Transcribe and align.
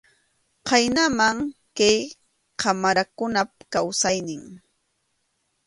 Khaynam 0.67 1.37
kay 1.77 1.97
qamarakunap 2.61 3.49
kawsaynin. 3.73 4.43